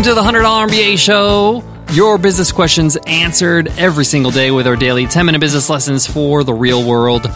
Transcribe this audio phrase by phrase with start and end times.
[0.00, 1.62] Welcome to the $100 MBA show.
[1.92, 6.42] Your business questions answered every single day with our daily 10 minute business lessons for
[6.42, 7.26] the real world.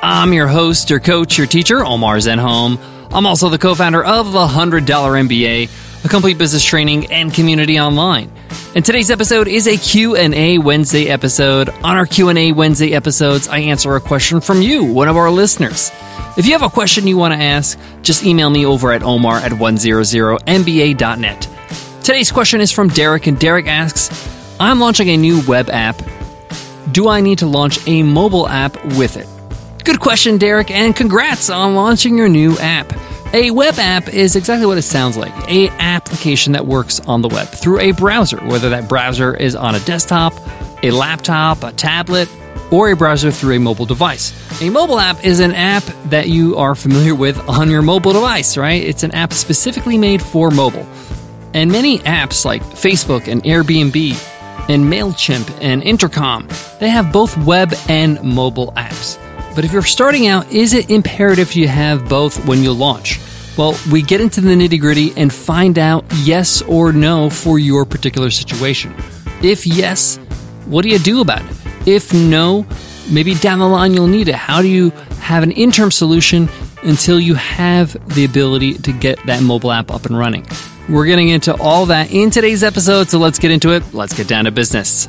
[0.00, 2.78] I'm your host, your coach, your teacher, Omar Zenhom.
[3.12, 8.30] I'm also the co-founder of the $100 MBA, a complete business training and community online.
[8.76, 11.70] And today's episode is a Q&A Wednesday episode.
[11.70, 15.90] On our Q&A Wednesday episodes, I answer a question from you, one of our listeners.
[16.38, 19.38] If you have a question you want to ask, just email me over at omar
[19.38, 21.51] at 100mba.net.
[22.02, 26.02] Today's question is from Derek, and Derek asks I'm launching a new web app.
[26.90, 29.28] Do I need to launch a mobile app with it?
[29.84, 32.92] Good question, Derek, and congrats on launching your new app.
[33.32, 37.28] A web app is exactly what it sounds like a application that works on the
[37.28, 40.32] web through a browser, whether that browser is on a desktop,
[40.82, 42.28] a laptop, a tablet,
[42.72, 44.32] or a browser through a mobile device.
[44.60, 48.56] A mobile app is an app that you are familiar with on your mobile device,
[48.56, 48.82] right?
[48.82, 50.84] It's an app specifically made for mobile.
[51.54, 54.12] And many apps like Facebook and Airbnb
[54.68, 56.48] and MailChimp and Intercom,
[56.80, 59.18] they have both web and mobile apps.
[59.54, 63.20] But if you're starting out, is it imperative you have both when you launch?
[63.58, 67.84] Well, we get into the nitty gritty and find out yes or no for your
[67.84, 68.94] particular situation.
[69.42, 70.16] If yes,
[70.64, 71.56] what do you do about it?
[71.86, 72.64] If no,
[73.10, 74.36] maybe down the line you'll need it.
[74.36, 76.48] How do you have an interim solution
[76.82, 80.46] until you have the ability to get that mobile app up and running?
[80.88, 83.94] We're getting into all that in today's episode, so let's get into it.
[83.94, 85.08] Let's get down to business.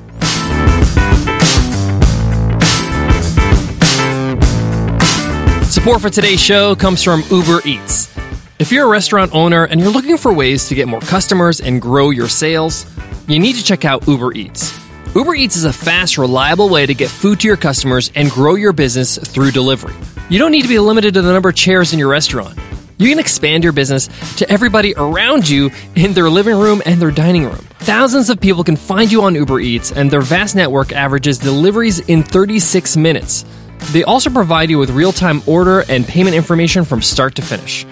[5.74, 8.14] Support for today's show comes from Uber Eats.
[8.60, 11.82] If you're a restaurant owner and you're looking for ways to get more customers and
[11.82, 12.86] grow your sales,
[13.28, 14.80] you need to check out Uber Eats.
[15.16, 18.56] Uber Eats is a fast, reliable way to get food to your customers and grow
[18.56, 19.96] your business through delivery.
[20.30, 22.58] You don't need to be limited to the number of chairs in your restaurant.
[23.04, 27.12] You can expand your business to everybody around you in their living room and their
[27.12, 27.68] dining room.
[27.80, 32.00] Thousands of people can find you on Uber Eats, and their vast network averages deliveries
[32.00, 33.44] in 36 minutes.
[33.92, 37.86] They also provide you with real time order and payment information from start to finish.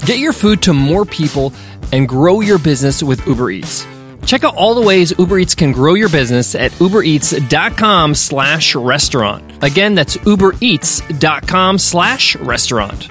[0.00, 1.54] Get your food to more people
[1.90, 3.86] and grow your business with Uber Eats.
[4.26, 9.64] Check out all the ways Uber Eats can grow your business at ubereats.com slash restaurant.
[9.64, 13.08] Again, that's ubereats.com slash restaurant.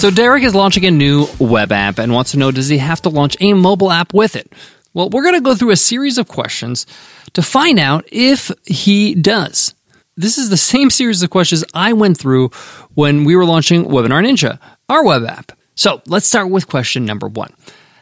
[0.00, 3.02] So Derek is launching a new web app and wants to know does he have
[3.02, 4.50] to launch a mobile app with it?
[4.94, 6.86] Well, we're going to go through a series of questions
[7.34, 9.74] to find out if he does.
[10.16, 12.48] This is the same series of questions I went through
[12.94, 14.58] when we were launching Webinar Ninja,
[14.88, 15.52] our web app.
[15.74, 17.52] So let's start with question number one.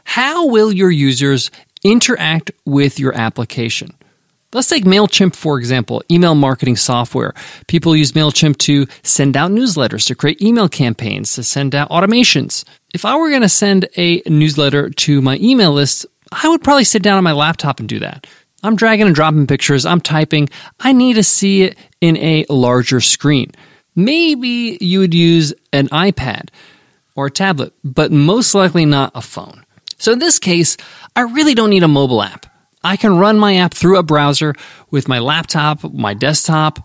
[0.04, 1.50] How will your users
[1.84, 3.94] interact with your application.
[4.54, 7.34] Let's take MailChimp, for example, email marketing software.
[7.66, 12.64] People use MailChimp to send out newsletters, to create email campaigns, to send out automations.
[12.94, 16.84] If I were going to send a newsletter to my email list, I would probably
[16.84, 18.26] sit down on my laptop and do that.
[18.62, 20.48] I'm dragging and dropping pictures, I'm typing.
[20.80, 23.52] I need to see it in a larger screen.
[23.94, 26.48] Maybe you would use an iPad
[27.14, 29.66] or a tablet, but most likely not a phone.
[29.98, 30.78] So in this case,
[31.14, 32.46] I really don't need a mobile app.
[32.88, 34.54] I can run my app through a browser
[34.90, 36.78] with my laptop, my desktop,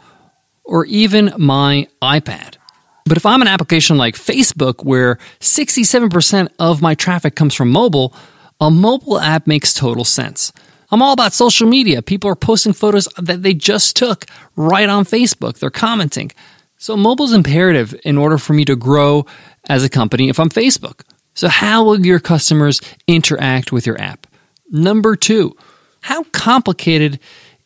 [0.65, 2.57] or even my iPad.
[3.05, 8.13] But if I'm an application like Facebook where 67% of my traffic comes from mobile,
[8.59, 10.51] a mobile app makes total sense.
[10.91, 12.01] I'm all about social media.
[12.01, 14.25] People are posting photos that they just took
[14.57, 15.59] right on Facebook.
[15.59, 16.33] They're commenting.
[16.75, 19.25] So mobile is imperative in order for me to grow
[19.69, 21.03] as a company if I'm Facebook.
[21.33, 24.27] So, how will your customers interact with your app?
[24.69, 25.55] Number two,
[26.03, 27.19] how complicated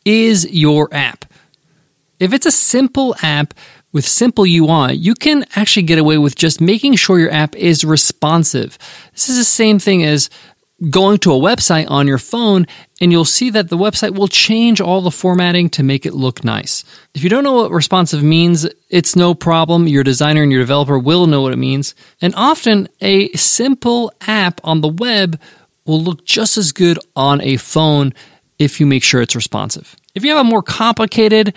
[0.05, 1.25] is your app?
[2.19, 3.55] If it's a simple app
[3.93, 7.83] with simple UI, you can actually get away with just making sure your app is
[7.83, 8.77] responsive.
[9.13, 10.29] This is the same thing as
[10.91, 12.67] going to a website on your phone
[13.01, 16.43] and you'll see that the website will change all the formatting to make it look
[16.43, 16.83] nice.
[17.15, 19.87] If you don't know what responsive means, it's no problem.
[19.87, 21.95] Your designer and your developer will know what it means.
[22.21, 25.39] And often a simple app on the web
[25.87, 28.13] will look just as good on a phone
[28.59, 29.95] if you make sure it's responsive.
[30.13, 31.53] If you have a more complicated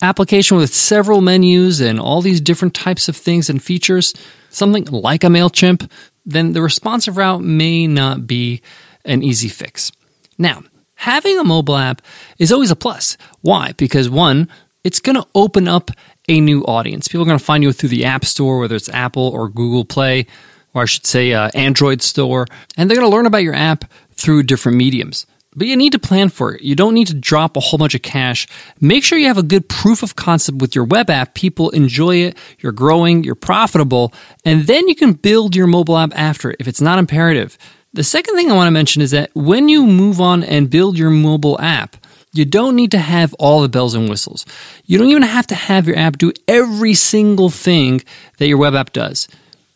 [0.00, 4.14] application with several menus and all these different types of things and features,
[4.50, 5.90] something like a MailChimp,
[6.24, 8.62] then the responsive route may not be
[9.04, 9.92] an easy fix.
[10.38, 10.62] Now,
[10.94, 12.02] having a mobile app
[12.38, 13.16] is always a plus.
[13.40, 13.72] Why?
[13.72, 14.48] Because one,
[14.84, 15.90] it's going to open up
[16.28, 17.08] a new audience.
[17.08, 19.84] People are going to find you through the App Store, whether it's Apple or Google
[19.84, 20.26] Play,
[20.74, 22.46] or I should say uh, Android Store,
[22.76, 25.26] and they're going to learn about your app through different mediums.
[25.54, 26.62] But you need to plan for it.
[26.62, 28.46] You don't need to drop a whole bunch of cash.
[28.80, 31.34] Make sure you have a good proof of concept with your web app.
[31.34, 32.38] People enjoy it.
[32.60, 33.22] You're growing.
[33.22, 34.14] You're profitable.
[34.46, 37.58] And then you can build your mobile app after it if it's not imperative.
[37.92, 40.96] The second thing I want to mention is that when you move on and build
[40.96, 41.98] your mobile app,
[42.32, 44.46] you don't need to have all the bells and whistles.
[44.86, 48.00] You don't even have to have your app do every single thing
[48.38, 49.28] that your web app does.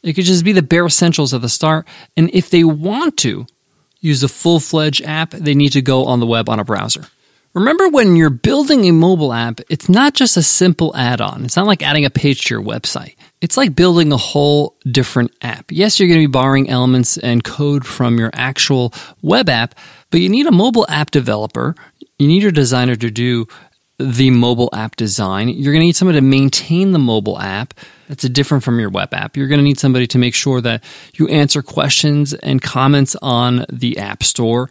[0.06, 1.86] It could just be the bare essentials at the start.
[2.16, 3.46] And if they want to
[4.00, 7.02] use a full fledged app, they need to go on the web on a browser.
[7.54, 11.44] Remember, when you're building a mobile app, it's not just a simple add on.
[11.44, 13.16] It's not like adding a page to your website.
[13.40, 15.72] It's like building a whole different app.
[15.72, 18.92] Yes, you're going to be borrowing elements and code from your actual
[19.22, 19.74] web app,
[20.10, 21.74] but you need a mobile app developer.
[22.18, 23.46] You need your designer to do
[23.98, 25.48] the mobile app design.
[25.48, 27.72] You're going to need somebody to maintain the mobile app.
[28.08, 29.36] That's different from your web app.
[29.36, 33.66] You're going to need somebody to make sure that you answer questions and comments on
[33.68, 34.70] the App Store.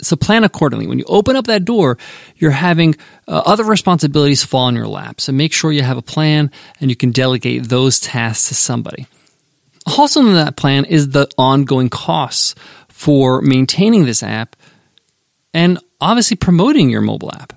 [0.00, 0.88] So plan accordingly.
[0.88, 1.96] When you open up that door,
[2.36, 2.96] you're having
[3.28, 5.20] uh, other responsibilities fall in your lap.
[5.20, 6.50] So make sure you have a plan
[6.80, 9.06] and you can delegate those tasks to somebody.
[9.86, 12.54] Also in that plan is the ongoing costs
[12.88, 14.56] for maintaining this app
[15.54, 17.52] and obviously promoting your mobile app.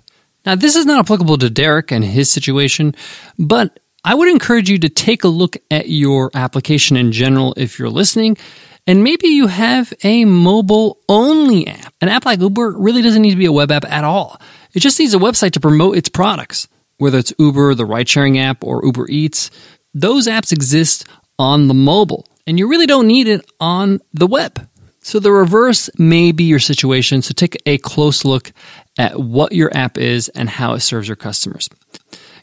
[0.45, 2.95] Now, this is not applicable to Derek and his situation,
[3.39, 7.79] but I would encourage you to take a look at your application in general if
[7.79, 8.37] you're listening
[8.85, 11.91] and maybe you have a mobile only app.
[12.01, 14.39] An app like Uber really doesn't need to be a web app at all.
[14.75, 16.67] It just needs a website to promote its products.
[16.97, 19.49] Whether it's Uber, the ride sharing app, or Uber Eats,
[19.95, 21.07] those apps exist
[21.39, 24.69] on the mobile, and you really don't need it on the web.
[25.01, 27.21] So the reverse may be your situation.
[27.21, 28.53] So take a close look
[28.97, 31.69] at what your app is and how it serves your customers.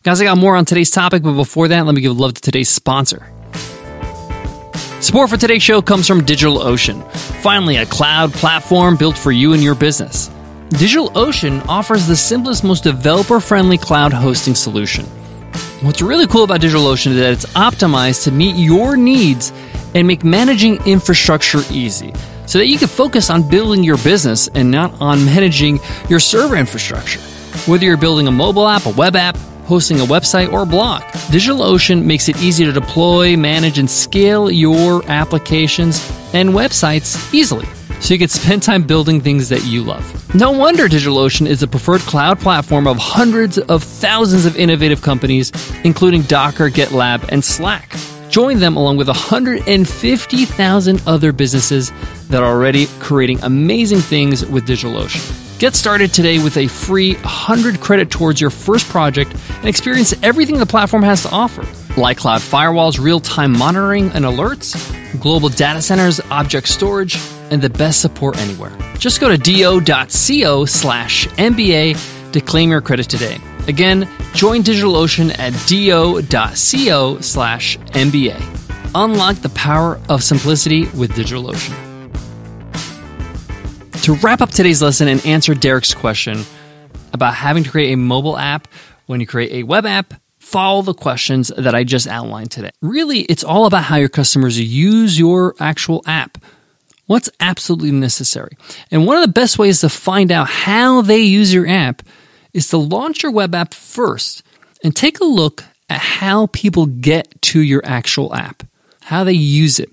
[0.02, 2.40] Guys, I got more on today's topic, but before that, let me give love to
[2.40, 3.30] today's sponsor.
[5.00, 7.08] Support for today's show comes from DigitalOcean.
[7.40, 10.28] Finally, a cloud platform built for you and your business.
[10.70, 15.04] DigitalOcean offers the simplest, most developer friendly cloud hosting solution.
[15.82, 19.52] What's really cool about DigitalOcean is that it's optimized to meet your needs
[19.94, 22.12] and make managing infrastructure easy
[22.46, 25.78] so that you can focus on building your business and not on managing
[26.08, 27.20] your server infrastructure.
[27.70, 31.02] Whether you're building a mobile app, a web app, hosting a website, or blog.
[31.30, 36.00] DigitalOcean makes it easy to deploy, manage, and scale your applications
[36.32, 37.66] and websites easily
[38.00, 40.34] so you can spend time building things that you love.
[40.34, 45.52] No wonder DigitalOcean is the preferred cloud platform of hundreds of thousands of innovative companies,
[45.84, 47.96] including Docker, GitLab, and Slack.
[48.28, 51.92] Join them along with 150,000 other businesses
[52.28, 55.41] that are already creating amazing things with DigitalOcean.
[55.62, 60.58] Get started today with a free 100 credit towards your first project and experience everything
[60.58, 61.64] the platform has to offer,
[61.96, 64.74] like cloud firewalls, real time monitoring and alerts,
[65.20, 67.16] global data centers, object storage,
[67.52, 68.76] and the best support anywhere.
[68.98, 73.38] Just go to do.co slash MBA to claim your credit today.
[73.68, 78.90] Again, join DigitalOcean at do.co slash MBA.
[78.96, 81.91] Unlock the power of simplicity with DigitalOcean.
[84.02, 86.42] To wrap up today's lesson and answer Derek's question
[87.12, 88.66] about having to create a mobile app
[89.06, 92.70] when you create a web app, follow the questions that I just outlined today.
[92.80, 96.38] Really, it's all about how your customers use your actual app.
[97.06, 98.56] What's absolutely necessary?
[98.90, 102.02] And one of the best ways to find out how they use your app
[102.52, 104.42] is to launch your web app first
[104.82, 108.64] and take a look at how people get to your actual app,
[109.02, 109.90] how they use it.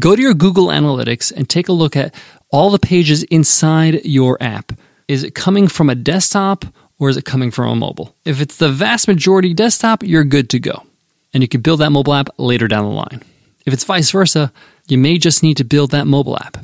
[0.00, 2.12] Go to your Google Analytics and take a look at
[2.50, 4.72] all the pages inside your app.
[5.08, 6.64] Is it coming from a desktop
[6.98, 8.14] or is it coming from a mobile?
[8.24, 10.84] If it's the vast majority desktop, you're good to go.
[11.32, 13.22] And you can build that mobile app later down the line.
[13.66, 14.52] If it's vice versa,
[14.88, 16.56] you may just need to build that mobile app.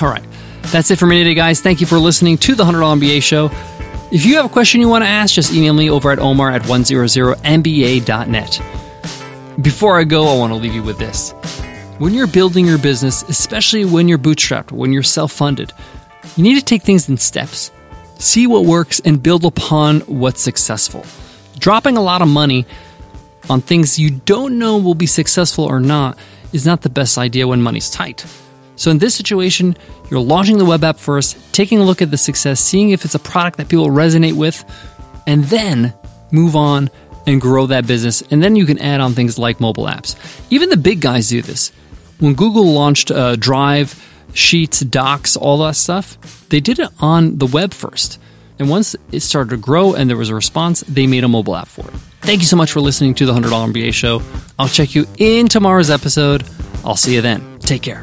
[0.00, 0.24] All right.
[0.64, 1.60] That's it for me today, guys.
[1.60, 3.50] Thank you for listening to the $100 MBA show.
[4.12, 6.50] If you have a question you want to ask, just email me over at omar
[6.50, 8.62] at 100mba.net.
[9.62, 11.32] Before I go, I want to leave you with this.
[11.98, 15.72] When you're building your business, especially when you're bootstrapped, when you're self funded,
[16.36, 17.70] you need to take things in steps.
[18.18, 21.06] See what works and build upon what's successful.
[21.56, 22.66] Dropping a lot of money
[23.48, 26.18] on things you don't know will be successful or not
[26.52, 28.26] is not the best idea when money's tight.
[28.74, 29.76] So, in this situation,
[30.10, 33.14] you're launching the web app first, taking a look at the success, seeing if it's
[33.14, 34.64] a product that people resonate with,
[35.28, 35.94] and then
[36.32, 36.90] move on
[37.28, 38.20] and grow that business.
[38.32, 40.16] And then you can add on things like mobile apps.
[40.50, 41.70] Even the big guys do this.
[42.18, 44.00] When Google launched uh, Drive,
[44.32, 46.18] Sheets, Docs, all that stuff,
[46.48, 48.18] they did it on the web first.
[48.58, 51.56] And once it started to grow and there was a response, they made a mobile
[51.56, 51.94] app for it.
[52.22, 54.22] Thank you so much for listening to the $100 MBA show.
[54.58, 56.44] I'll check you in tomorrow's episode.
[56.84, 57.58] I'll see you then.
[57.58, 58.02] Take care.